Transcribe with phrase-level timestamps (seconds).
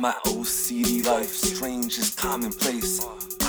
[0.00, 3.00] my OCD life, strange is commonplace.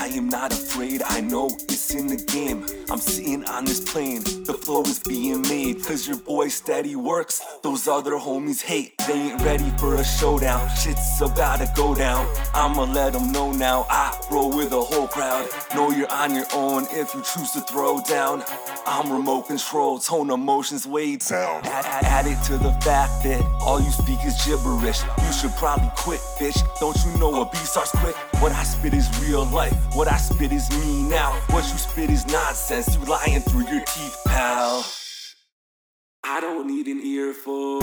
[0.02, 2.66] I am not afraid, I know it's in the game.
[2.90, 5.86] I'm sitting on this plane, the flow is being made.
[5.86, 8.98] Cause your boy steady works, those other homies hate.
[9.08, 12.26] They ain't ready for a showdown, shit's about to go down.
[12.56, 15.48] I'ma let them know now, I roll with a whole crowd.
[15.76, 18.44] Know you're on your own if you choose to throw down.
[18.88, 21.62] I'm remote control, tone emotions way down.
[21.66, 25.04] Add, add, add it to the fact that all you speak is gibberish.
[25.28, 26.58] You should probably quit, bitch.
[26.80, 28.16] Don't you know a beat starts quick?
[28.42, 29.76] What I spit is real life.
[29.94, 31.34] What I spit is me now.
[31.52, 32.98] What you spit is nonsense.
[32.98, 34.84] You lying through your teeth, pal.
[36.24, 37.82] I don't need an earful.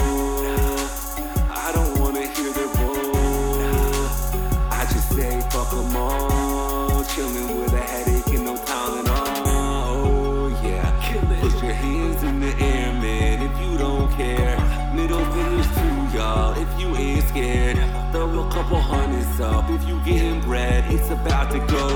[19.71, 20.85] If you getting bread.
[20.93, 21.89] It's about to go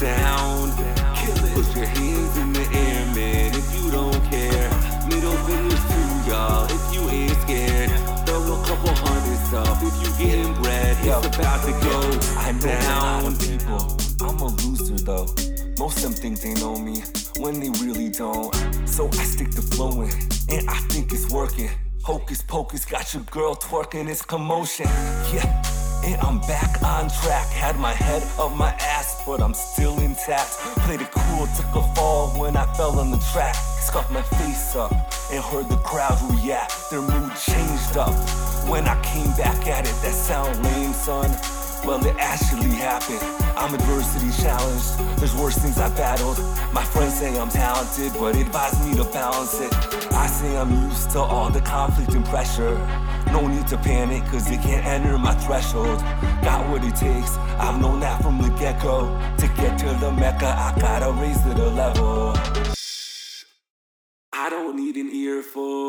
[0.00, 0.70] down.
[1.54, 4.70] Put your hands in the air, man, if you don't care.
[5.08, 7.90] Middle fingers to y'all if you ain't scared.
[8.26, 10.96] Throw a couple hundreds up if you getting bread.
[11.00, 11.98] It's about to go
[12.38, 13.26] I know a lot down.
[13.26, 13.96] of people.
[14.20, 15.26] I'm a loser though.
[15.78, 17.02] Most of them think they know me
[17.38, 18.54] when they really don't.
[18.88, 20.12] So I stick to flowing,
[20.48, 21.70] and I think it's working.
[22.02, 24.86] Hocus pocus, got your girl twerking, it's commotion.
[25.32, 25.77] Yeah.
[26.04, 27.48] And I'm back on track.
[27.48, 30.52] Had my head up my ass, but I'm still intact.
[30.86, 33.54] Played it cool, took a fall when I fell on the track.
[33.54, 34.92] Scuffed my face up
[35.32, 36.72] and heard the crowd react.
[36.90, 38.14] Their mood changed up
[38.68, 39.94] when I came back at it.
[40.02, 41.30] That sound lame, son.
[41.84, 43.22] Well, it actually happened.
[43.56, 44.98] I'm adversity challenged.
[45.18, 46.38] There's worse things I battled.
[46.72, 49.72] My friends say I'm talented, but advise me to balance it.
[50.12, 52.76] I say I'm used to all the conflict and pressure.
[53.32, 56.00] No need to panic, cause it can't enter my threshold.
[56.42, 59.06] Got what it takes, I've known that from the get go.
[59.38, 62.34] To get to the Mecca, I gotta raise to the level.
[64.32, 65.88] I don't need an earful.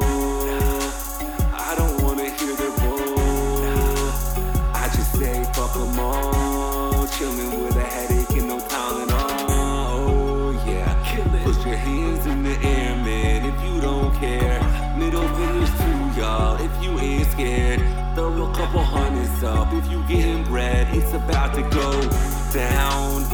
[18.20, 20.94] Throw a couple hundreds up if you getting bread.
[20.94, 22.02] It's about to go
[22.52, 23.29] down.